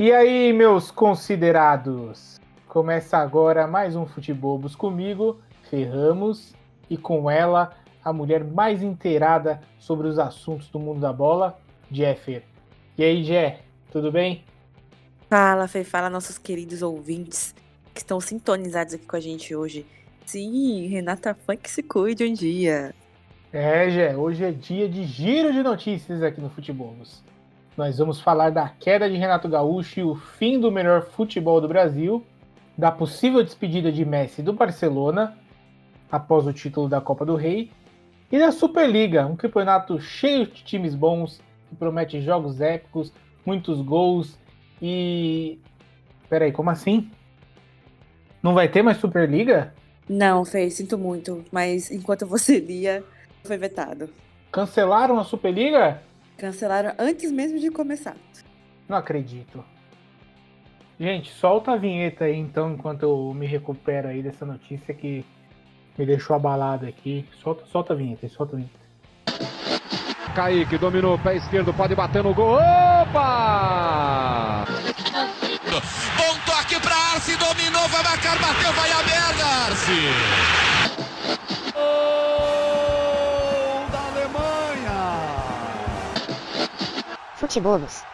[0.00, 2.38] E aí, meus considerados?
[2.68, 6.54] Começa agora mais um Futebobos comigo, Ferramos,
[6.88, 11.58] e com ela, a mulher mais inteirada sobre os assuntos do mundo da bola,
[11.90, 12.44] Jeffer.
[12.96, 14.44] E aí, Jé, tudo bem?
[15.28, 17.52] Fala, Fê, fala nossos queridos ouvintes
[17.92, 19.84] que estão sintonizados aqui com a gente hoje.
[20.24, 22.94] Sim, Renata Funk se cuide um dia.
[23.52, 27.20] É, Jé, hoje é dia de giro de notícias aqui no Futebobos
[27.78, 31.68] nós vamos falar da queda de Renato Gaúcho e o fim do melhor futebol do
[31.68, 32.26] Brasil,
[32.76, 35.38] da possível despedida de Messi do Barcelona
[36.10, 37.70] após o título da Copa do Rei
[38.32, 43.12] e da Superliga, um campeonato cheio de times bons que promete jogos épicos,
[43.46, 44.36] muitos gols
[44.82, 45.60] e
[46.28, 47.08] Peraí, como assim?
[48.42, 49.72] Não vai ter mais Superliga?
[50.08, 53.04] Não, Fê, sinto muito, mas enquanto você lia,
[53.44, 54.10] foi vetado.
[54.50, 56.07] Cancelaram a Superliga?
[56.38, 58.16] Cancelaram antes mesmo de começar.
[58.88, 59.62] Não acredito.
[60.98, 65.26] Gente, solta a vinheta aí então, enquanto eu me recupero aí dessa notícia que
[65.98, 67.28] me deixou abalado aqui.
[67.42, 68.78] Solta, solta a vinheta, solta a vinheta.
[70.34, 72.54] Kaique dominou, pé esquerdo, pode bater no gol.
[72.54, 74.64] Opa!
[76.16, 80.37] Bom toque para Arce, dominou, vai marcar, bateu, vai a merda, Arce!
[87.48, 88.04] Futebobos.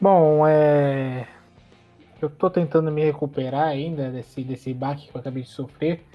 [0.00, 1.26] Bom, é.
[2.22, 6.06] Eu tô tentando me recuperar ainda desse, desse baque que eu acabei de sofrer.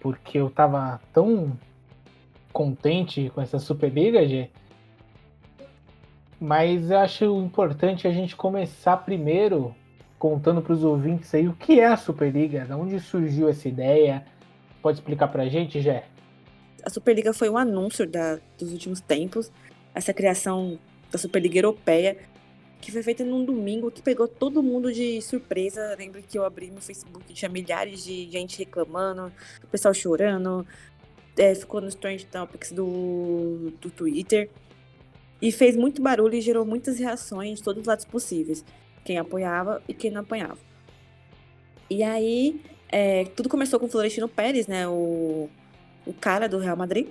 [0.00, 1.52] Porque eu tava tão
[2.50, 4.48] contente com essa Superliga, Gê.
[6.40, 9.74] Mas eu acho importante a gente começar primeiro
[10.18, 14.24] contando para os ouvintes aí o que é a Superliga, de onde surgiu essa ideia,
[14.82, 16.04] Pode explicar pra gente, Jé?
[16.84, 19.52] A Superliga foi um anúncio da, dos últimos tempos,
[19.94, 20.78] essa criação
[21.10, 22.18] da Superliga Europeia,
[22.80, 25.94] que foi feita num domingo que pegou todo mundo de surpresa.
[25.96, 30.66] Lembro que eu abri meu Facebook tinha milhares de gente reclamando, o pessoal chorando,
[31.38, 34.50] é, ficou nos trend topics do, do Twitter.
[35.40, 38.64] E fez muito barulho e gerou muitas reações de todos os lados possíveis.
[39.04, 40.58] Quem apoiava e quem não apoiava.
[41.90, 42.60] E aí,
[42.92, 44.86] é, tudo começou com o Florentino Pérez, né?
[44.86, 45.48] O,
[46.06, 47.08] o cara do Real Madrid.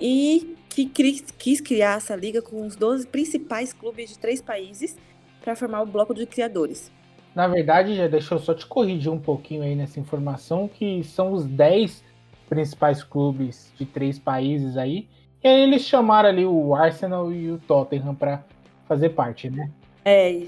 [0.00, 4.96] E que quis, quis criar essa liga com os 12 principais clubes de três países
[5.42, 6.90] para formar o bloco de criadores.
[7.34, 11.32] Na verdade, já deixa eu só te corrigir um pouquinho aí nessa informação, que são
[11.32, 12.04] os 10
[12.48, 15.08] principais clubes de três países aí.
[15.42, 18.44] E aí eles chamaram ali o Arsenal e o Tottenham para
[18.86, 19.70] fazer parte, né?
[20.04, 20.44] É,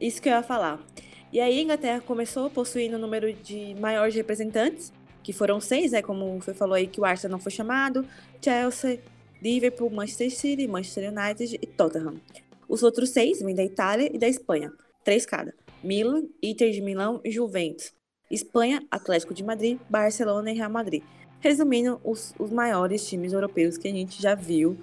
[0.00, 0.78] isso que eu ia falar.
[1.34, 6.00] E aí a Inglaterra começou possuindo o número de maiores representantes, que foram seis, né,
[6.00, 8.06] como você falou aí, que o Arsenal não foi chamado,
[8.40, 9.00] Chelsea,
[9.42, 12.20] Liverpool, Manchester City, Manchester United e Tottenham.
[12.68, 15.52] Os outros seis vêm da Itália e da Espanha, três cada.
[15.82, 17.92] Milan, Inter de Milão e Juventus.
[18.30, 21.02] Espanha, Atlético de Madrid, Barcelona e Real Madrid.
[21.40, 24.78] Resumindo, os, os maiores times europeus que a gente já viu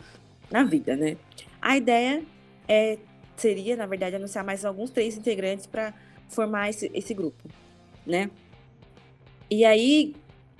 [0.51, 1.15] na vida, né?
[1.61, 2.21] A ideia
[2.67, 2.97] é,
[3.37, 5.93] seria, na verdade, anunciar mais alguns três integrantes para
[6.31, 7.47] formar esse, esse grupo,
[8.05, 8.29] né?
[9.49, 10.15] E aí,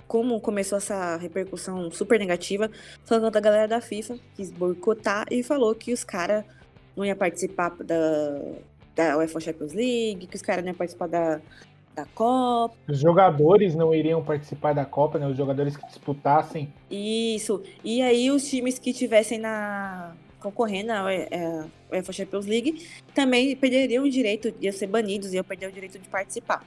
[0.06, 2.70] como começou essa repercussão super negativa,
[3.04, 6.44] foi quando a galera da FIFA quis boicotar e falou que os caras
[6.94, 7.96] não iam participar da,
[8.94, 11.40] da UEFA Champions League, que os caras não iam participar da,
[11.94, 12.76] da Copa.
[12.86, 15.26] Os jogadores não iriam participar da Copa, né?
[15.26, 16.72] Os jogadores que disputassem.
[16.90, 17.62] Isso.
[17.82, 21.04] E aí os times que tivessem na concorrendo à
[21.90, 26.08] UEFA Champions League, também perderiam o direito, de ser banidos, iam perder o direito de
[26.08, 26.64] participar.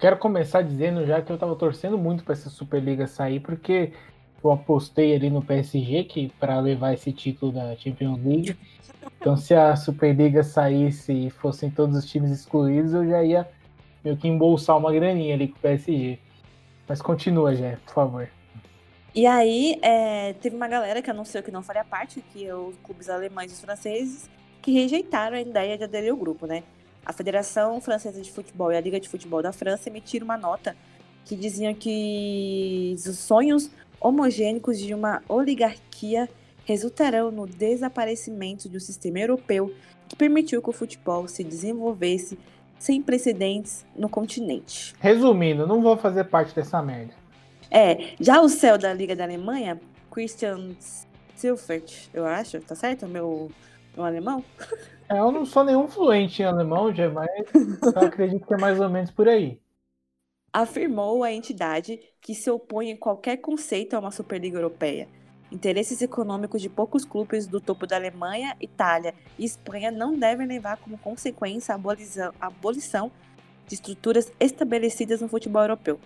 [0.00, 3.92] Quero começar dizendo já que eu estava torcendo muito para essa Superliga sair, porque
[4.42, 8.56] eu apostei ali no PSG que para levar esse título da Champions League.
[9.20, 13.48] Então, se a Superliga saísse e fossem todos os times excluídos, eu já ia
[14.04, 16.18] meio que embolsar uma graninha ali com o PSG.
[16.86, 18.28] Mas continua, já, por favor.
[19.14, 22.74] E aí, é, teve uma galera que anunciou que não faria parte, que é os
[22.82, 24.28] clubes alemães e franceses,
[24.60, 26.64] que rejeitaram a ideia de aderir ao grupo, né?
[27.06, 30.76] A Federação Francesa de Futebol e a Liga de Futebol da França emitiram uma nota
[31.24, 33.70] que diziam que os sonhos
[34.00, 36.28] homogênicos de uma oligarquia
[36.64, 39.72] resultarão no desaparecimento de um sistema europeu
[40.08, 42.36] que permitiu que o futebol se desenvolvesse
[42.78, 44.92] sem precedentes no continente.
[44.98, 47.14] Resumindo, não vou fazer parte dessa merda.
[47.74, 50.76] É, já o céu da Liga da Alemanha, Christian
[51.34, 53.08] Silfert, eu acho, tá certo?
[53.08, 53.50] Meu,
[53.96, 54.44] meu alemão?
[55.08, 58.80] É, eu não sou nenhum fluente em alemão, já, mas eu acredito que é mais
[58.80, 59.60] ou menos por aí.
[60.52, 65.08] Afirmou a entidade que se opõe em qualquer conceito a uma Superliga Europeia.
[65.50, 70.76] Interesses econômicos de poucos clubes do topo da Alemanha, Itália e Espanha não devem levar
[70.76, 73.10] como consequência a abolição, a abolição
[73.66, 75.98] de estruturas estabelecidas no futebol europeu.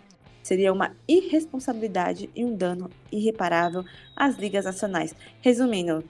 [0.48, 3.84] Seria uma irresponsabilidade e um dano irreparável
[4.16, 5.14] às ligas nacionais.
[5.42, 6.02] Resumindo,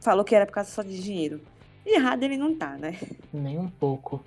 [0.00, 1.40] falou que era por causa só de dinheiro.
[1.84, 2.96] Errado ele não tá, né?
[3.32, 4.22] Nem um pouco.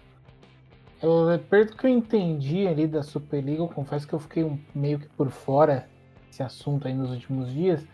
[1.01, 4.99] Eu, pelo que eu entendi ali da Superliga, eu confesso que eu fiquei um, meio
[4.99, 5.87] que por fora
[6.27, 7.87] desse assunto aí nos últimos dias.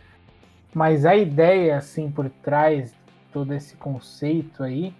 [0.74, 2.98] Mas a ideia, assim, por trás de
[3.32, 4.92] todo esse conceito aí,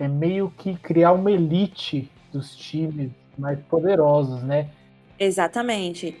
[0.00, 4.70] é meio que criar uma elite dos times mais poderosos, né?
[5.18, 6.16] Exatamente.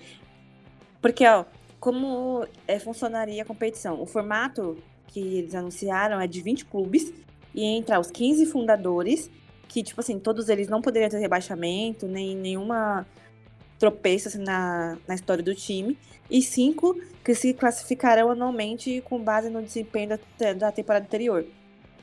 [1.00, 1.44] Porque, ó,
[1.78, 4.00] como é, funcionaria a competição?
[4.00, 4.76] O formato
[5.06, 7.12] que eles anunciaram é de 20 clubes
[7.54, 9.30] e entra os 15 fundadores,
[9.68, 13.06] que, tipo assim, todos eles não poderiam ter rebaixamento, nem nenhuma
[13.78, 15.98] tropeço assim, na, na história do time,
[16.30, 21.46] e cinco que se classificarão anualmente com base no desempenho da, da temporada anterior.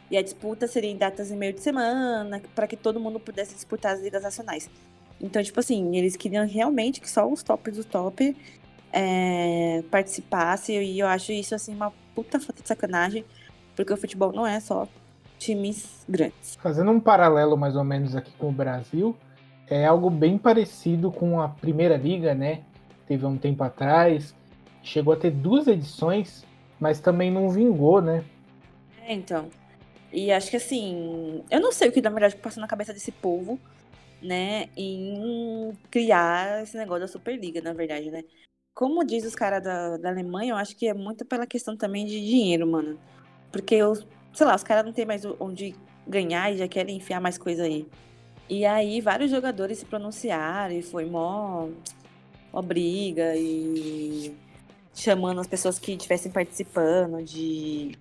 [0.10, 3.54] E a disputa seria em datas em meio de semana, para que todo mundo pudesse
[3.56, 4.70] disputar as ligas nacionais.
[5.24, 8.36] Então, tipo assim, eles queriam realmente que só os tops do top
[8.92, 13.24] é, participassem, e eu acho isso, assim, uma puta falta de sacanagem,
[13.74, 14.86] porque o futebol não é só
[15.40, 16.58] times grandes.
[16.62, 19.16] Fazendo um paralelo mais ou menos aqui com o Brasil,
[19.70, 22.62] é algo bem parecido com a Primeira Liga, né?
[23.08, 24.36] Teve um tempo atrás,
[24.82, 26.46] chegou a ter duas edições,
[26.82, 28.26] mas também não vingou, né?
[29.02, 29.48] É, então.
[30.12, 33.12] E acho que assim, eu não sei o que na verdade passou na cabeça desse
[33.12, 33.58] povo,
[34.24, 38.24] né, em criar esse negócio da Superliga, na verdade, né?
[38.74, 42.06] Como diz os caras da, da Alemanha, eu acho que é muito pela questão também
[42.06, 42.98] de dinheiro, mano.
[43.52, 45.76] Porque, os, sei lá, os caras não tem mais onde
[46.08, 47.86] ganhar e já querem enfiar mais coisa aí.
[48.50, 51.70] E aí vários jogadores se pronunciaram e foi mó,
[52.52, 54.36] mó briga e
[54.94, 57.98] chamando as pessoas que estivessem participando de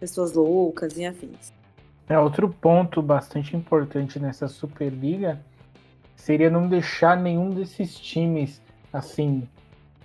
[0.00, 1.52] pessoas loucas e afins.
[2.08, 5.38] É, outro ponto bastante importante nessa Superliga
[6.16, 8.62] seria não deixar nenhum desses times
[8.92, 9.46] assim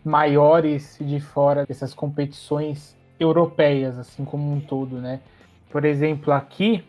[0.03, 5.21] maiores de fora dessas competições europeias, assim como um todo, né?
[5.69, 6.83] Por exemplo, aqui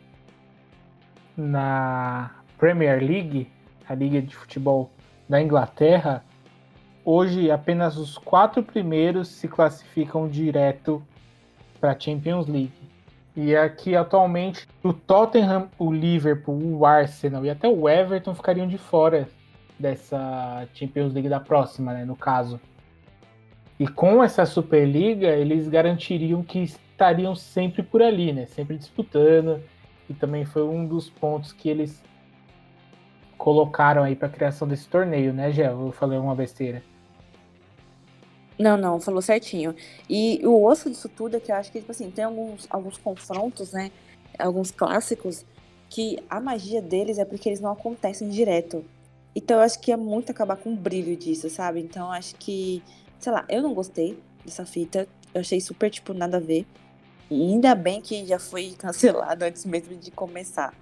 [1.36, 3.48] na Premier League,
[3.88, 4.90] a liga de futebol
[5.28, 6.24] da Inglaterra,
[7.04, 11.00] hoje apenas os quatro primeiros se classificam direto
[11.80, 12.72] para a Champions League.
[13.36, 18.78] E aqui atualmente o Tottenham, o Liverpool, o Arsenal e até o Everton ficariam de
[18.78, 19.28] fora
[19.78, 22.60] dessa Champions League da próxima, né, no caso.
[23.78, 29.60] E com essa Superliga, eles garantiriam que estariam sempre por ali, né, sempre disputando.
[30.08, 32.02] E também foi um dos pontos que eles
[33.36, 35.66] colocaram aí para a criação desse torneio, né, Gé?
[35.66, 36.82] Eu falei uma besteira.
[38.58, 39.74] Não, não, falou certinho.
[40.08, 42.96] E o osso disso tudo é que eu acho que, tipo assim, tem alguns, alguns
[42.96, 43.90] confrontos, né?
[44.38, 45.44] Alguns clássicos
[45.90, 48.84] que a magia deles é porque eles não acontecem direto.
[49.34, 51.80] Então eu acho que é muito acabar com o brilho disso, sabe?
[51.80, 52.82] Então eu acho que,
[53.18, 55.08] sei lá, eu não gostei dessa fita.
[55.32, 56.64] Eu achei super, tipo, nada a ver.
[57.28, 60.72] E ainda bem que já foi cancelado antes mesmo de começar.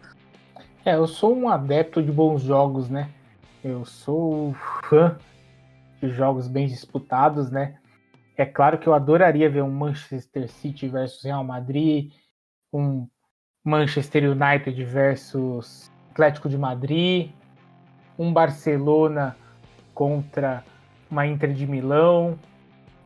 [0.84, 3.08] É, eu sou um adepto de bons jogos, né?
[3.64, 4.54] Eu sou
[4.88, 5.16] fã
[6.10, 7.78] jogos bem disputados, né?
[8.36, 12.12] É claro que eu adoraria ver um Manchester City versus Real Madrid,
[12.72, 13.06] um
[13.64, 17.30] Manchester United versus Atlético de Madrid,
[18.18, 19.36] um Barcelona
[19.94, 20.64] contra
[21.10, 22.38] uma Inter de Milão.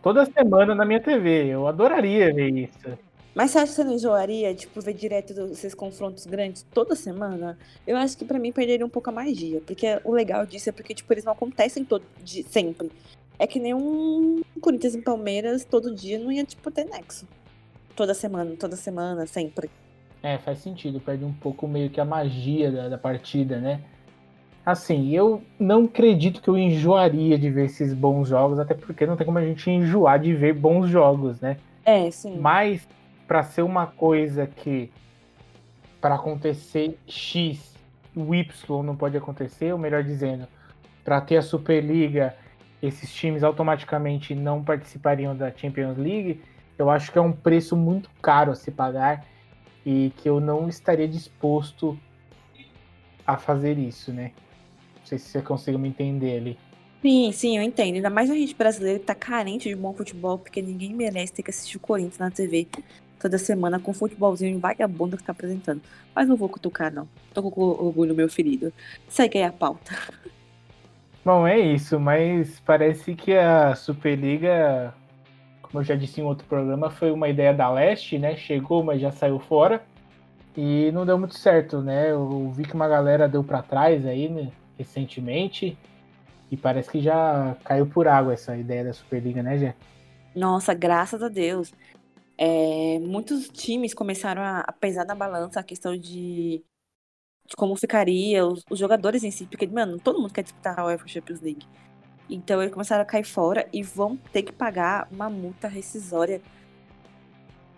[0.02, 3.05] Toda semana na minha TV, eu adoraria ver isso.
[3.36, 7.58] Mas você acha que você não enjoaria, tipo, ver direto esses confrontos grandes toda semana?
[7.86, 9.60] Eu acho que para mim perderia um pouco a magia.
[9.60, 12.90] Porque o legal disso é porque, tipo, eles não acontecem todo, de, sempre.
[13.38, 17.28] É que nem um Corinthians e Palmeiras todo dia não ia, tipo, ter nexo.
[17.94, 19.68] Toda semana, toda semana, sempre.
[20.22, 20.98] É, faz sentido.
[20.98, 23.82] Perde um pouco meio que a magia da, da partida, né?
[24.64, 29.14] Assim, eu não acredito que eu enjoaria de ver esses bons jogos, até porque não
[29.14, 31.58] tem como a gente enjoar de ver bons jogos, né?
[31.84, 32.38] É, sim.
[32.38, 32.88] Mas
[33.26, 34.90] para ser uma coisa que
[36.00, 37.74] para acontecer X,
[38.14, 40.46] o Y não pode acontecer, ou melhor dizendo,
[41.04, 42.36] para ter a Superliga,
[42.82, 46.42] esses times automaticamente não participariam da Champions League,
[46.78, 49.26] eu acho que é um preço muito caro a se pagar
[49.84, 51.98] e que eu não estaria disposto
[53.26, 54.32] a fazer isso, né?
[54.98, 56.58] Não sei se você consegue me entender ali.
[57.02, 57.96] Sim, sim, eu entendo.
[57.96, 61.42] Ainda mais a gente brasileira que tá carente de bom futebol, porque ninguém merece ter
[61.42, 62.66] que assistir o Corinthians na TV
[63.20, 65.80] toda semana com o futebolzinho vagabundo que tá apresentando.
[66.14, 67.08] Mas não vou cutucar, não.
[67.32, 68.72] Tô com orgulho meu ferido.
[69.08, 69.96] Segue aí a pauta.
[71.24, 74.94] Bom, é isso, mas parece que a Superliga
[75.66, 78.36] como eu já disse em outro programa, foi uma ideia da Leste, né?
[78.36, 79.82] Chegou, mas já saiu fora.
[80.56, 82.12] E não deu muito certo, né?
[82.12, 84.50] Eu vi que uma galera deu para trás aí, né?
[84.78, 85.76] Recentemente.
[86.50, 89.74] E parece que já caiu por água essa ideia da Superliga, né, Jé?
[90.34, 91.74] Nossa, graças a Deus.
[92.38, 96.62] É, muitos times começaram a, a, pesar na balança a questão de,
[97.46, 100.84] de como ficaria os, os, jogadores em si, porque, mano, todo mundo quer disputar a
[100.84, 101.66] UEFA Champions League.
[102.28, 106.42] Então eles começaram a cair fora e vão ter que pagar uma multa rescisória,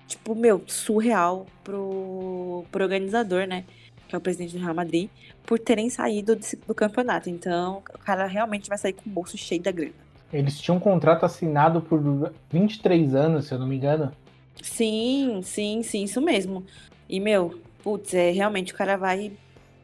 [0.08, 3.64] tipo, meu, surreal pro, pro organizador, né?
[4.08, 5.08] Que é o presidente do Real Madrid,
[5.44, 7.30] por terem saído do, do campeonato.
[7.30, 10.08] Então, o cara realmente vai sair com o bolso cheio da grana.
[10.32, 12.02] Eles tinham um contrato assinado por
[12.50, 14.12] 23 anos, se eu não me engano.
[14.62, 16.64] Sim, sim, sim, isso mesmo.
[17.08, 19.32] E, meu, putz, é, realmente o cara vai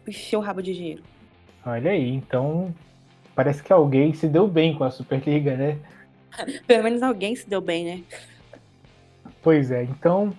[0.07, 1.03] encher o rabo de dinheiro.
[1.65, 2.75] Olha aí, então
[3.35, 5.79] parece que alguém se deu bem com a Superliga, né?
[6.67, 8.05] Pelo menos alguém se deu bem, né?
[9.43, 10.33] Pois é, então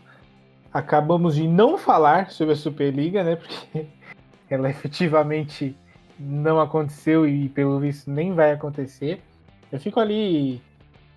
[0.73, 3.35] acabamos de não falar sobre a Superliga, né?
[3.35, 3.85] Porque
[4.49, 5.75] ela efetivamente
[6.19, 9.21] não aconteceu e pelo visto nem vai acontecer.
[9.71, 10.61] Eu fico ali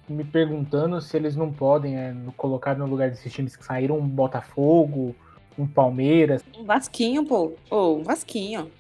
[0.09, 4.07] me perguntando se eles não podem é, colocar no lugar desses times que saíram um
[4.07, 5.15] Botafogo,
[5.59, 6.43] um Palmeiras.
[6.57, 7.53] Um Vasquinho, pô.
[7.71, 8.71] Ou um Vasquinho.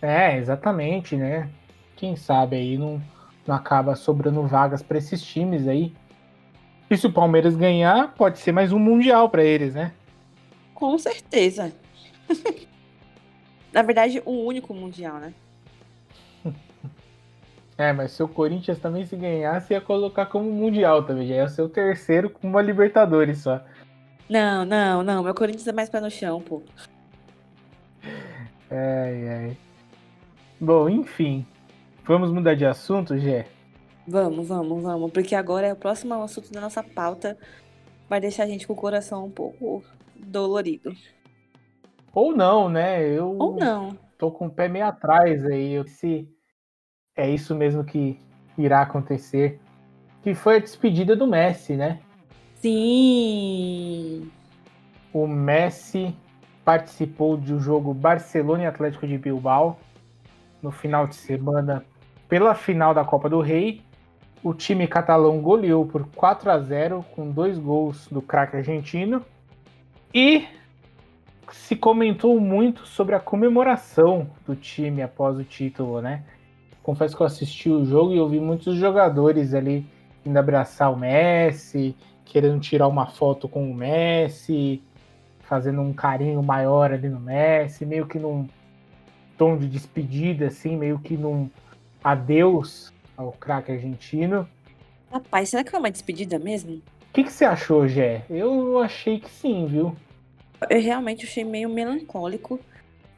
[0.00, 1.50] É, exatamente, né?
[1.96, 3.02] Quem sabe aí não,
[3.46, 5.92] não acaba sobrando vagas para esses times aí.
[6.90, 9.92] E se o Palmeiras ganhar, pode ser mais um Mundial para eles, né?
[10.74, 11.72] Com certeza.
[13.72, 15.34] Na verdade, o um único Mundial, né?
[17.78, 21.28] É, mas se o Corinthians também se ganhasse, ia colocar como Mundial também.
[21.28, 23.62] Já ia ser o terceiro com uma Libertadores só.
[24.28, 25.22] Não, não, não.
[25.22, 26.60] Meu Corinthians é mais pé no chão, pô.
[28.70, 29.56] Ai, ai.
[30.60, 31.46] Bom, enfim.
[32.04, 33.46] Vamos mudar de assunto, Gé?
[34.06, 35.10] Vamos, vamos, vamos.
[35.10, 37.38] Porque agora é o próximo assunto da nossa pauta.
[38.10, 39.82] Vai deixar a gente com o coração um pouco
[40.14, 40.92] dolorido.
[42.12, 43.02] Ou não, né?
[43.08, 43.96] Eu Ou não.
[44.18, 45.72] Tô com o pé meio atrás aí.
[45.72, 46.28] Eu se
[47.18, 48.16] é isso mesmo que
[48.56, 49.60] irá acontecer.
[50.22, 51.98] Que foi a despedida do Messi, né?
[52.54, 54.30] Sim.
[55.12, 56.14] O Messi
[56.64, 59.78] participou do jogo Barcelona e Atlético de Bilbao
[60.62, 61.84] no final de semana
[62.28, 63.82] pela final da Copa do Rei.
[64.42, 69.24] O time catalão goleou por 4 a 0 com dois gols do craque argentino.
[70.14, 70.46] E
[71.50, 76.22] se comentou muito sobre a comemoração do time após o título, né?
[76.88, 79.84] Confesso que eu assisti o jogo e ouvi muitos jogadores ali
[80.24, 84.82] indo abraçar o Messi, querendo tirar uma foto com o Messi,
[85.40, 88.48] fazendo um carinho maior ali no Messi, meio que num
[89.36, 91.50] tom de despedida, assim, meio que num
[92.02, 94.48] adeus ao craque argentino.
[95.12, 96.76] Rapaz, será que foi uma despedida mesmo?
[96.76, 98.22] O que, que você achou, Gé?
[98.30, 99.94] Eu achei que sim, viu?
[100.70, 102.58] Eu realmente achei meio melancólico.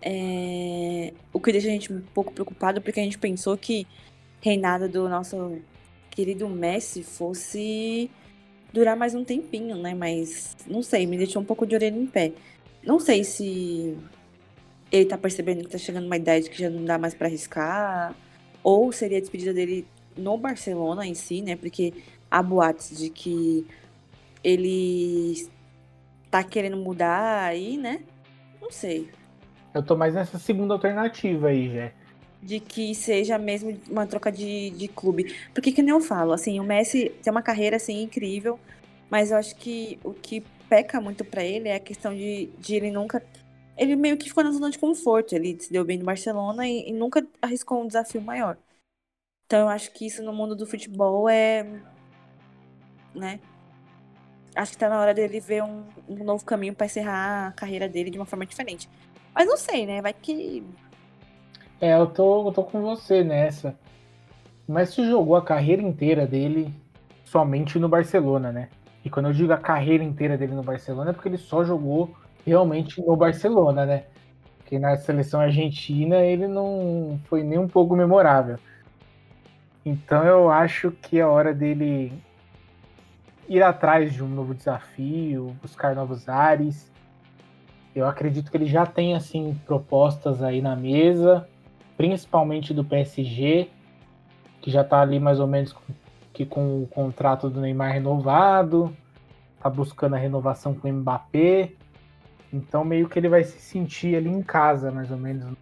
[0.02, 1.12] É...
[1.32, 3.86] O que deixa a gente um pouco preocupado, porque a gente pensou que
[4.40, 5.58] reinado do nosso
[6.10, 8.10] querido Messi fosse
[8.72, 9.94] durar mais um tempinho, né?
[9.94, 12.32] Mas não sei, me deixou um pouco de orelha em pé.
[12.82, 13.96] Não sei se
[14.90, 18.14] ele tá percebendo que tá chegando uma idade que já não dá mais para arriscar,
[18.62, 21.56] ou seria a despedida dele no Barcelona em si, né?
[21.56, 21.92] Porque
[22.30, 23.66] há boatos de que
[24.42, 25.48] ele
[26.30, 28.02] tá querendo mudar aí, né?
[28.60, 29.08] Não sei.
[29.74, 31.92] Eu tô mais nessa segunda alternativa aí, já.
[32.42, 35.34] De que seja mesmo uma troca de, de clube.
[35.54, 38.58] Porque que nem eu falo, assim, o Messi tem uma carreira assim incrível,
[39.10, 42.74] mas eu acho que o que peca muito para ele é a questão de, de
[42.76, 43.22] ele nunca.
[43.76, 45.34] Ele meio que ficou na zona de conforto.
[45.34, 48.56] Ele se deu bem no Barcelona e, e nunca arriscou um desafio maior.
[49.46, 51.66] Então eu acho que isso no mundo do futebol é.
[53.14, 53.40] né?
[54.54, 57.88] Acho que tá na hora dele ver um, um novo caminho para encerrar a carreira
[57.88, 58.88] dele de uma forma diferente.
[59.34, 60.02] Mas não sei, né?
[60.02, 60.64] Vai que.
[61.80, 63.74] É, eu tô, eu tô com você nessa.
[64.66, 66.72] Mas se jogou a carreira inteira dele
[67.24, 68.68] somente no Barcelona, né?
[69.04, 72.14] E quando eu digo a carreira inteira dele no Barcelona é porque ele só jogou
[72.44, 74.04] realmente no Barcelona, né?
[74.58, 78.58] Porque na seleção argentina ele não foi nem um pouco memorável.
[79.84, 82.12] Então eu acho que é hora dele
[83.48, 86.89] ir atrás de um novo desafio, buscar novos ares
[87.94, 91.48] eu acredito que ele já tem assim propostas aí na mesa,
[91.96, 93.68] principalmente do PSG,
[94.60, 95.82] que já está ali mais ou menos com,
[96.32, 98.94] que com o contrato do Neymar renovado,
[99.60, 101.72] tá buscando a renovação com o Mbappé.
[102.52, 105.56] Então meio que ele vai se sentir ali em casa, mais ou menos.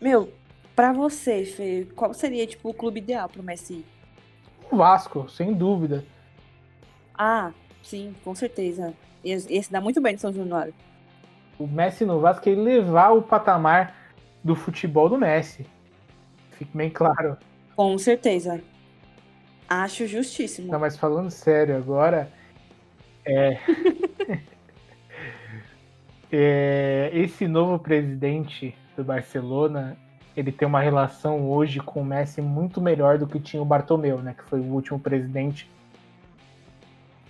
[0.00, 0.32] Meu,
[0.74, 3.84] para você, Fê, qual seria tipo o clube ideal pro Messi?
[4.70, 6.04] O Vasco, sem dúvida.
[7.16, 7.52] Ah,
[7.82, 8.92] sim, com certeza.
[9.22, 10.74] Ia, ia se dar muito bem no São Januário.
[11.58, 13.94] O Messi no Vasco ele levar o patamar
[14.42, 15.66] do futebol do Messi.
[16.50, 17.36] Fique bem claro.
[17.76, 18.62] Com certeza.
[19.68, 20.70] Acho justíssimo.
[20.70, 22.30] Não, mas falando sério agora,
[23.24, 23.58] é...
[26.30, 29.96] é, esse novo presidente do Barcelona,
[30.36, 34.18] ele tem uma relação hoje com o Messi muito melhor do que tinha o Bartomeu,
[34.18, 34.34] né?
[34.36, 35.70] Que foi o último presidente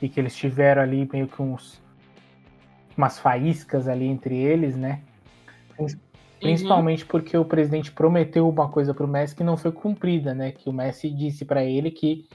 [0.02, 1.80] e que eles tiveram ali meio que uns
[2.96, 5.00] umas faíscas ali entre eles, né?
[6.40, 7.08] Principalmente uhum.
[7.08, 10.52] porque o presidente prometeu uma coisa para o Messi que não foi cumprida, né?
[10.52, 12.28] Que o Messi disse para ele que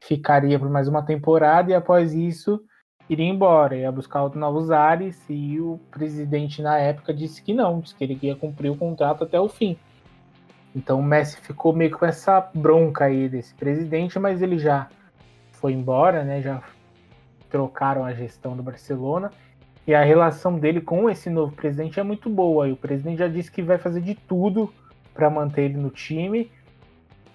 [0.00, 2.62] ficaria por mais uma temporada e após isso
[3.08, 7.94] iria embora, ia buscar novos ares e o presidente na época disse que não, disse
[7.94, 9.76] que ele ia cumprir o contrato até o fim.
[10.74, 14.88] Então o Messi ficou meio com essa bronca aí desse presidente, mas ele já
[15.52, 16.42] foi embora, né?
[16.42, 16.62] Já
[17.48, 19.30] trocaram a gestão do Barcelona
[19.86, 22.68] e a relação dele com esse novo presidente é muito boa.
[22.68, 24.72] E o presidente já disse que vai fazer de tudo
[25.14, 26.50] para manter ele no time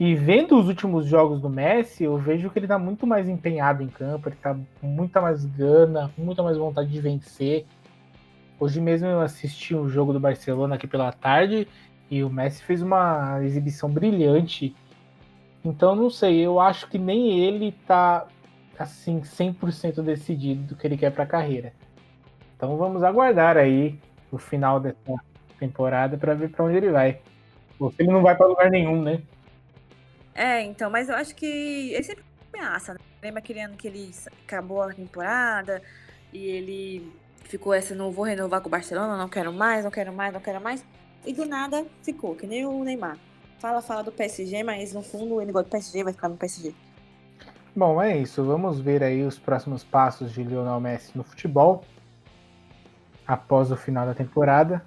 [0.03, 3.84] e vendo os últimos jogos do Messi, eu vejo que ele tá muito mais empenhado
[3.84, 7.67] em campo, ele tá com muita mais gana, com muita mais vontade de vencer.
[8.60, 11.67] Hoje mesmo eu assisti um jogo do Barcelona aqui pela tarde
[12.10, 14.75] e o Messi fez uma exibição brilhante.
[15.63, 18.25] Então não sei, eu acho que nem ele tá
[18.79, 21.74] assim 100% decidido do que ele quer para a carreira.
[22.62, 23.98] Então vamos aguardar aí
[24.32, 25.15] o final dessa
[25.60, 27.20] temporada para ver para onde ele vai.
[27.80, 29.20] Ou se ele não vai para lugar nenhum, né?
[30.36, 33.00] É, então, mas eu acho que ele sempre ameaça, né?
[33.20, 34.12] Lembra aquele ano que ele
[34.46, 35.82] acabou a temporada
[36.32, 37.12] e ele
[37.46, 40.39] ficou essa, não vou renovar com o Barcelona, não quero mais, não quero mais, não
[40.39, 40.86] quero mais.
[41.25, 43.18] E do nada ficou, que nem o Neymar.
[43.58, 46.75] Fala, fala do PSG, mas no fundo ele gosta do PSG, vai ficar no PSG.
[47.76, 48.43] Bom, é isso.
[48.43, 51.84] Vamos ver aí os próximos passos de Lionel Messi no futebol
[53.32, 54.86] após o final da temporada.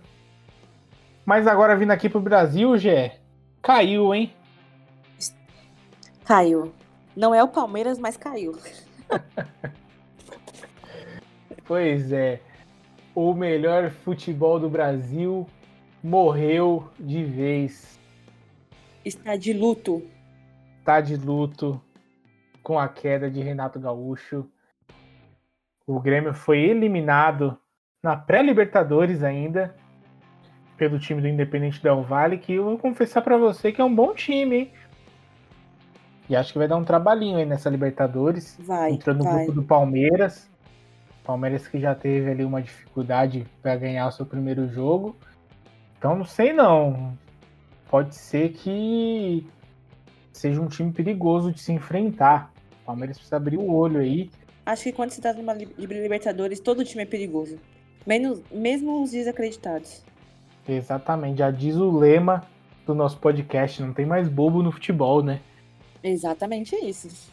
[1.25, 3.19] Mas agora vindo aqui pro Brasil, Gé,
[3.63, 4.35] caiu, hein?
[6.27, 6.71] Caiu.
[7.17, 8.53] Não é o Palmeiras, mas caiu.
[11.65, 12.43] pois é.
[13.15, 15.49] O melhor futebol do Brasil
[16.03, 17.99] morreu de vez.
[19.03, 20.03] Está de luto.
[20.81, 21.81] Está de luto
[22.63, 24.47] com a queda de Renato Gaúcho.
[25.87, 27.59] O Grêmio foi eliminado
[28.05, 29.75] na pré-Libertadores ainda
[30.77, 33.95] pelo time do Independente Del Vale, que eu vou confessar para você que é um
[33.95, 34.73] bom time, hein?
[36.29, 38.59] E acho que vai dar um trabalhinho aí nessa Libertadores.
[38.61, 38.93] Vai.
[38.93, 39.37] Entrando no vai.
[39.37, 40.51] grupo do Palmeiras.
[41.25, 45.17] Palmeiras que já teve ali uma dificuldade para ganhar o seu primeiro jogo.
[45.97, 47.17] Então não sei não.
[47.89, 49.47] Pode ser que
[50.31, 52.53] seja um time perigoso de se enfrentar.
[52.83, 54.31] O Palmeiras precisa abrir o olho aí.
[54.67, 57.59] Acho que quando se trata de uma Libertadores, todo time é perigoso.
[58.07, 60.03] Menos, mesmo os desacreditados.
[60.69, 61.39] Exatamente.
[61.39, 62.45] Já diz o lema
[62.87, 65.41] do nosso podcast: não tem mais bobo no futebol, né?
[66.03, 67.33] Exatamente isso.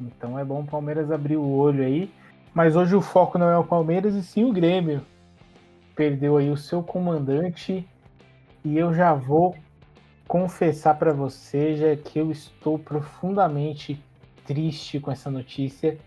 [0.00, 2.10] Então é bom o Palmeiras abrir o olho aí.
[2.52, 5.02] Mas hoje o foco não é o Palmeiras e sim o Grêmio.
[5.94, 7.86] Perdeu aí o seu comandante.
[8.64, 9.54] E eu já vou
[10.26, 14.02] confessar para você já que eu estou profundamente
[14.44, 15.98] triste com essa notícia,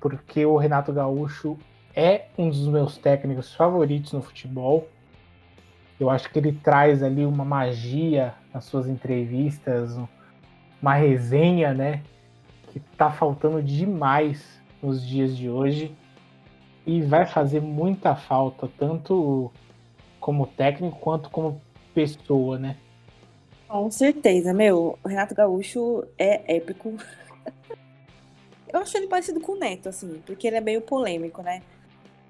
[0.00, 1.58] porque o Renato Gaúcho
[1.96, 4.86] é um dos meus técnicos favoritos no futebol.
[5.98, 9.96] Eu acho que ele traz ali uma magia nas suas entrevistas,
[10.80, 12.02] uma resenha, né?
[12.70, 15.96] Que tá faltando demais nos dias de hoje
[16.86, 19.50] e vai fazer muita falta, tanto
[20.20, 21.62] como técnico quanto como
[21.94, 22.76] pessoa, né?
[23.66, 24.98] Com certeza, meu.
[25.02, 26.94] O Renato Gaúcho é épico.
[28.68, 31.62] eu acho ele parecido com o Neto, assim, porque ele é meio polêmico, né?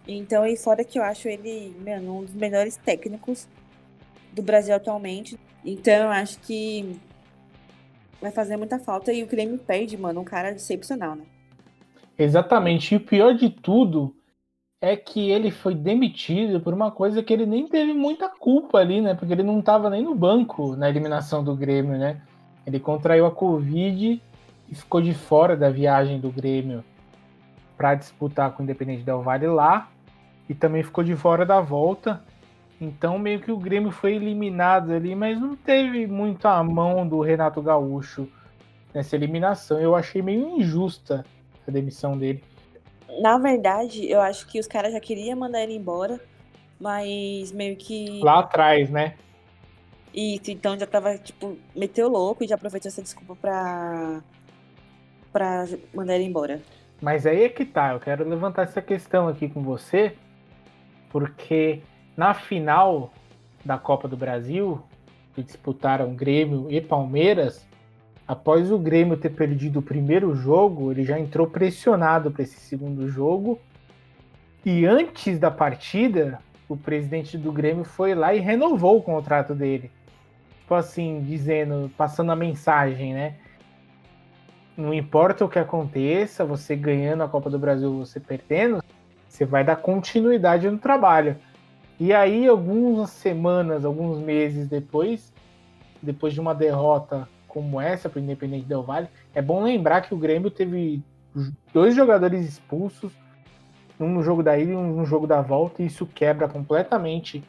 [0.06, 3.48] Então, e fora que eu acho ele, meu, um dos melhores técnicos
[4.32, 5.38] do Brasil atualmente.
[5.64, 6.96] Então, eu acho que
[8.20, 11.24] vai fazer muita falta e o Grêmio perde, mano, um cara excepcional, né?
[12.16, 12.94] Exatamente.
[12.94, 14.14] E o pior de tudo
[14.80, 19.00] é que ele foi demitido por uma coisa que ele nem teve muita culpa ali,
[19.00, 19.14] né?
[19.14, 22.22] Porque ele não estava nem no banco na eliminação do Grêmio, né?
[22.64, 24.22] Ele contraiu a Covid
[24.68, 26.84] e ficou de fora da viagem do Grêmio
[27.76, 29.90] para disputar com o Independente Del Valle lá
[30.48, 32.22] e também ficou de fora da volta.
[32.80, 37.20] Então meio que o Grêmio foi eliminado ali, mas não teve muito a mão do
[37.20, 38.28] Renato Gaúcho
[38.94, 39.80] nessa eliminação.
[39.80, 41.24] Eu achei meio injusta
[41.66, 42.42] a demissão dele.
[43.20, 46.20] Na verdade, eu acho que os caras já queriam mandar ele embora,
[46.78, 48.20] mas meio que.
[48.22, 49.14] Lá atrás, né?
[50.12, 54.22] Isso, então já tava, tipo, meteu louco e já aproveitou essa desculpa pra.
[55.32, 56.60] pra mandar ele embora.
[57.00, 60.16] Mas aí é que tá, eu quero levantar essa questão aqui com você,
[61.16, 61.80] porque
[62.14, 63.10] na final
[63.64, 64.82] da Copa do Brasil,
[65.34, 67.66] que disputaram Grêmio e Palmeiras,
[68.28, 73.08] após o Grêmio ter perdido o primeiro jogo, ele já entrou pressionado para esse segundo
[73.08, 73.58] jogo.
[74.62, 79.90] E antes da partida, o presidente do Grêmio foi lá e renovou o contrato dele.
[80.60, 83.36] Tipo assim, dizendo, passando a mensagem, né?
[84.76, 88.84] Não importa o que aconteça, você ganhando a Copa do Brasil, você perdendo,
[89.28, 91.36] você vai dar continuidade no trabalho.
[91.98, 95.32] E aí, algumas semanas, alguns meses depois,
[96.02, 100.12] depois de uma derrota como essa para o Independente Del Vale, é bom lembrar que
[100.12, 101.02] o Grêmio teve
[101.72, 103.12] dois jogadores expulsos,
[103.98, 107.42] um no jogo da ida e um no jogo da volta, e isso quebra completamente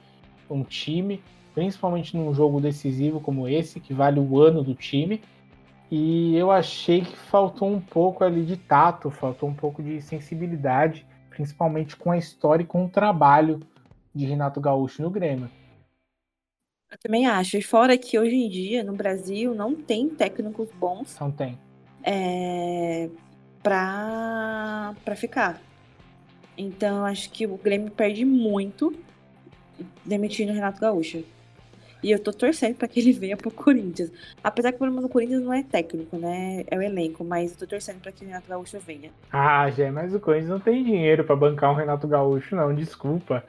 [0.49, 1.21] um time,
[1.53, 5.21] principalmente num jogo decisivo como esse, que vale o ano do time.
[5.91, 11.05] E eu achei que faltou um pouco ali de tato, faltou um pouco de sensibilidade,
[11.37, 13.59] principalmente com a história e com o trabalho
[14.13, 15.47] de Renato Gaúcho no Grêmio.
[16.89, 17.57] Eu também acho.
[17.57, 21.15] E fora que hoje em dia, no Brasil, não tem técnicos bons.
[21.19, 21.59] Não tem.
[22.01, 23.07] É,
[23.61, 25.61] pra, pra ficar.
[26.57, 28.97] Então, acho que o Grêmio perde muito
[30.03, 31.23] demitindo o Renato Gaúcho.
[32.07, 34.09] E eu tô torcendo para que ele venha pro Corinthians.
[34.41, 36.63] Apesar que o problema do Corinthians não é técnico, né?
[36.71, 39.11] É o elenco, mas eu tô torcendo para que o Renato Gaúcho venha.
[39.29, 43.43] Ah, Jé, mas o Corinthians não tem dinheiro para bancar um Renato Gaúcho, não, desculpa.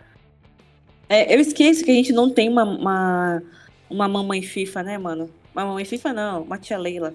[1.08, 3.42] É, eu esqueço que a gente não tem uma, uma,
[3.88, 5.30] uma mamãe FIFA, né, mano?
[5.54, 7.14] Uma mamãe FIFA não, uma tia Leila.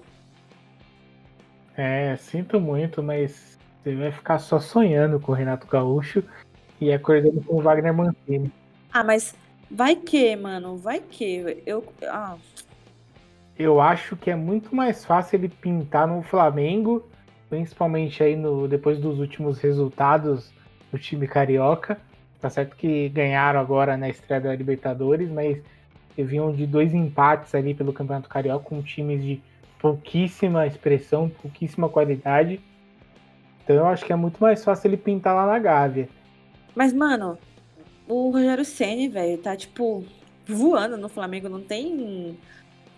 [1.76, 6.24] É, sinto muito, mas você vai ficar só sonhando com o Renato Gaúcho
[6.80, 8.50] e acordando com o Wagner Mancini.
[8.90, 9.34] Ah, mas
[9.70, 11.62] vai que, mano, vai que.
[11.66, 12.36] Eu, ah.
[13.58, 17.04] eu acho que é muito mais fácil ele pintar no Flamengo,
[17.48, 20.52] principalmente aí no, depois dos últimos resultados
[20.90, 21.98] do time carioca
[22.44, 25.62] Tá certo que ganharam agora na estreia da Libertadores, mas
[26.14, 29.42] vinham de dois empates ali pelo Campeonato Carioca com times de
[29.78, 32.60] pouquíssima expressão, pouquíssima qualidade.
[33.62, 36.06] Então eu acho que é muito mais fácil ele pintar lá na Gávea.
[36.76, 37.38] Mas, mano,
[38.08, 40.04] o Rogério Ceni, velho, tá tipo
[40.46, 42.38] voando no Flamengo, não tem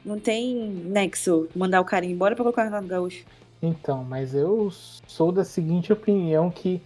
[0.04, 3.24] não tem nexo mandar o cara embora para colocar o Renato Gaúcho.
[3.60, 6.80] Então, mas eu sou da seguinte opinião que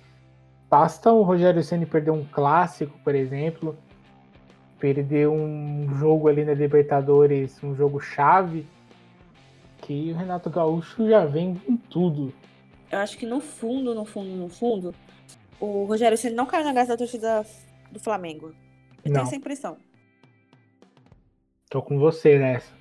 [0.70, 3.76] Basta o Rogério Ceni perder um clássico, por exemplo,
[4.78, 8.64] perder um jogo ali na Libertadores, um jogo chave,
[9.78, 12.32] que o Renato Gaúcho já vem com tudo.
[12.88, 14.94] Eu acho que no fundo, no fundo, no fundo,
[15.58, 17.44] o Rogério Ceni não caiu na graça da torcida
[17.90, 18.54] do Flamengo.
[19.04, 19.14] Eu não.
[19.14, 19.76] tenho essa impressão.
[21.68, 22.72] Tô com você nessa.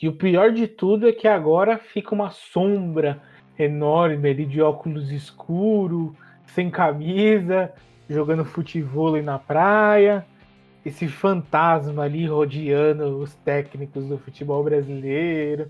[0.00, 3.20] E o pior de tudo é que agora fica uma sombra
[3.58, 6.14] enorme ali de óculos escuro,
[6.46, 7.72] sem camisa,
[8.08, 10.24] jogando futebol na praia,
[10.84, 15.68] esse fantasma ali rodeando os técnicos do futebol brasileiro.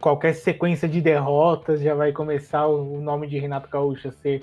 [0.00, 4.42] Qualquer sequência de derrotas já vai começar o nome de Renato Gaúcho a ser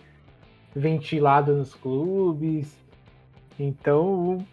[0.78, 2.78] ventilado nos clubes.
[3.60, 4.46] Então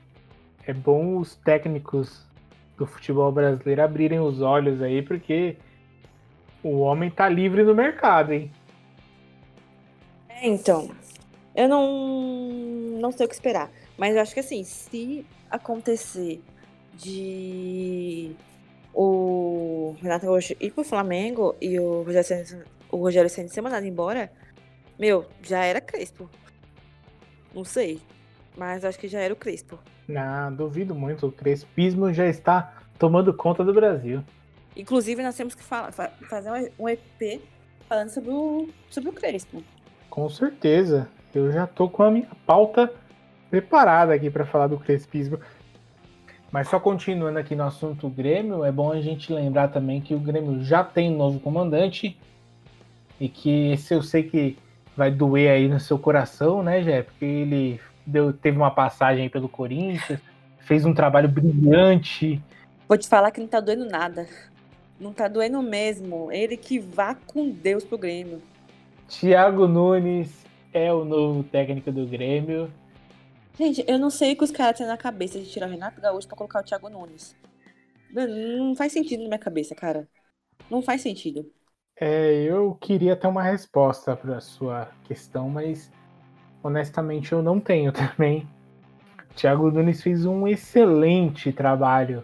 [0.66, 2.24] é bom os técnicos
[2.76, 5.56] do futebol brasileiro abrirem os olhos aí, porque
[6.62, 8.50] o homem tá livre no mercado, hein?
[10.42, 10.90] Então,
[11.54, 13.70] eu não, não sei o que esperar.
[13.96, 16.42] Mas eu acho que assim, se acontecer
[16.94, 18.34] de
[18.92, 22.02] o Renato Gaúcho ir pro Flamengo e o
[22.90, 24.30] Rogério Senna ser mandado embora,
[24.98, 26.28] meu, já era Crespo.
[27.54, 28.00] Não sei.
[28.56, 29.78] Mas acho que já era o Crespo.
[30.06, 31.26] Não, duvido muito.
[31.26, 34.22] O Crespismo já está tomando conta do Brasil.
[34.76, 37.40] Inclusive, nós temos que falar, fazer um EP
[37.88, 39.62] falando sobre o, sobre o Crespo.
[40.10, 41.08] Com certeza.
[41.34, 42.92] Eu já tô com a minha pauta
[43.50, 45.38] preparada aqui para falar do crespismo.
[46.50, 50.20] Mas só continuando aqui no assunto Grêmio, é bom a gente lembrar também que o
[50.20, 52.16] Grêmio já tem um novo comandante
[53.18, 54.56] e que esse eu sei que
[54.96, 57.02] vai doer aí no seu coração, né, Jé?
[57.02, 60.20] Porque ele deu, teve uma passagem pelo Corinthians,
[60.60, 62.40] fez um trabalho brilhante.
[62.88, 64.26] Vou te falar que não tá doendo nada.
[65.00, 66.30] Não tá doendo mesmo.
[66.30, 68.40] Ele que vá com Deus pro Grêmio.
[69.08, 72.70] Thiago Nunes é o novo técnico do Grêmio.
[73.58, 76.00] Gente, eu não sei o que os caras têm na cabeça de tirar o Renato
[76.00, 77.36] Gaúcho pra colocar o Thiago Nunes.
[78.10, 80.08] Não faz sentido na minha cabeça, cara.
[80.70, 81.50] Não faz sentido.
[82.06, 85.90] É, eu queria ter uma resposta para sua questão, mas
[86.62, 88.46] honestamente eu não tenho também.
[89.34, 92.22] Thiago Nunes fez um excelente trabalho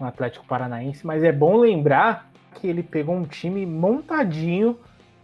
[0.00, 4.78] no Atlético Paranaense, mas é bom lembrar que ele pegou um time montadinho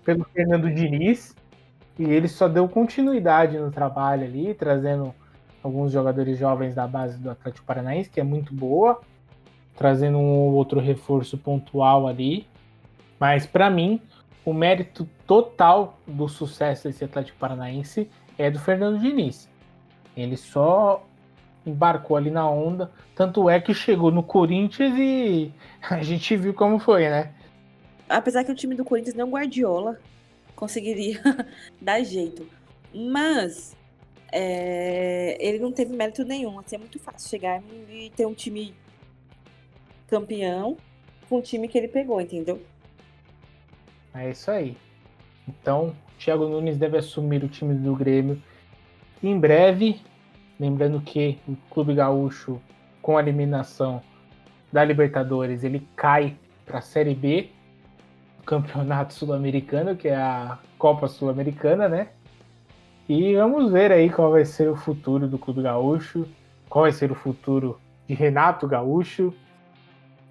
[0.04, 1.34] pelo Fernando Diniz.
[1.98, 5.14] E ele só deu continuidade no trabalho ali, trazendo
[5.62, 9.00] alguns jogadores jovens da base do Atlético Paranaense, que é muito boa,
[9.74, 12.46] trazendo um outro reforço pontual ali.
[13.18, 14.00] Mas para mim,
[14.44, 19.48] o mérito total do sucesso desse Atlético Paranaense é do Fernando Diniz.
[20.16, 21.04] Ele só
[21.66, 25.52] embarcou ali na onda, tanto é que chegou no Corinthians e
[25.82, 27.34] a gente viu como foi, né?
[28.08, 29.98] Apesar que o time do Corinthians não Guardiola
[30.54, 31.20] conseguiria
[31.82, 32.46] dar jeito.
[32.94, 33.76] Mas
[34.32, 36.58] é, ele não teve mérito nenhum.
[36.58, 38.74] Assim, é muito fácil chegar e ter um time
[40.08, 40.76] campeão
[41.28, 42.62] com o time que ele pegou, entendeu?
[44.16, 44.76] É isso aí.
[45.46, 48.42] Então, Thiago Nunes deve assumir o time do Grêmio
[49.22, 50.00] em breve.
[50.58, 52.60] Lembrando que o Clube Gaúcho,
[53.02, 54.02] com a eliminação
[54.72, 57.50] da Libertadores, ele cai para a Série B
[58.44, 62.08] Campeonato Sul-Americano, que é a Copa Sul-Americana, né?
[63.08, 66.26] E vamos ver aí qual vai ser o futuro do Clube Gaúcho,
[66.68, 69.32] qual vai ser o futuro de Renato Gaúcho.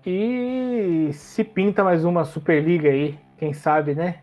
[0.06, 4.20] E se pinta mais uma Superliga aí, quem sabe, né?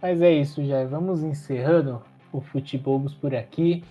[0.00, 0.84] Mas é isso, já.
[0.84, 2.02] Vamos encerrando
[2.32, 3.82] o Futebol por aqui.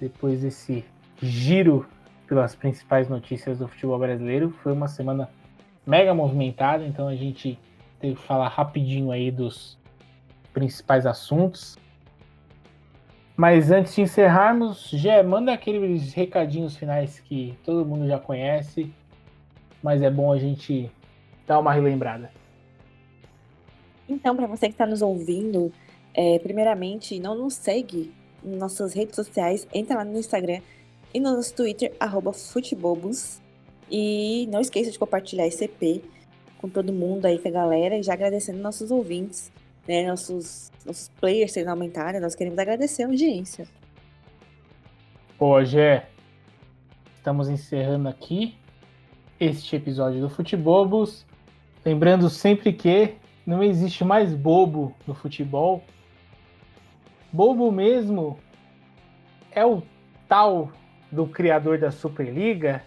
[0.00, 0.84] Depois desse
[1.20, 1.86] giro
[2.26, 4.50] pelas principais notícias do futebol brasileiro.
[4.62, 5.30] Foi uma semana
[5.86, 7.58] mega movimentada, então a gente
[8.00, 9.78] teve que falar rapidinho aí dos
[10.52, 11.78] principais assuntos.
[13.36, 18.92] Mas antes de encerrarmos, já manda aqueles recadinhos finais que todo mundo já conhece,
[19.82, 20.90] mas é bom a gente
[21.46, 22.30] dar uma relembrada.
[24.08, 25.72] Então, para você que está nos ouvindo,
[26.14, 30.60] é, primeiramente, não nos segue nas nossas redes sociais, entra lá no Instagram
[31.12, 33.40] e no nosso Twitter, arroba Futebobos.
[33.90, 36.02] E não esqueça de compartilhar esse EP
[36.58, 39.52] com todo mundo aí, com a galera, e já agradecendo nossos ouvintes,
[39.86, 43.68] né, nossos, nossos players sendo aumentados, nós queremos agradecer a audiência.
[45.38, 46.08] Pô, Gé,
[47.16, 48.56] estamos encerrando aqui
[49.38, 51.26] este episódio do Futebobos.
[51.84, 53.14] Lembrando sempre que
[53.46, 55.84] não existe mais bobo no futebol.
[57.32, 58.38] Bobo mesmo
[59.52, 59.82] é o
[60.28, 60.72] tal
[61.12, 62.82] do criador da Superliga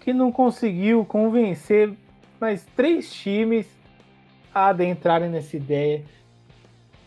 [0.00, 1.94] que não conseguiu convencer
[2.40, 3.66] mais três times
[4.52, 6.04] a adentrarem nessa ideia.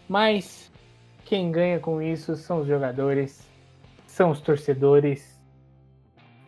[0.08, 0.72] Mas
[1.26, 3.50] quem ganha com isso são os jogadores,
[4.06, 5.42] são os torcedores,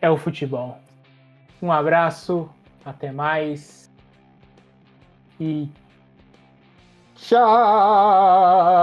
[0.00, 0.78] é o futebol.
[1.60, 2.48] Um abraço,
[2.84, 3.90] até mais
[5.40, 5.68] e
[7.18, 8.76] Ciao.